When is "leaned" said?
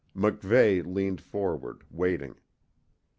0.83-1.21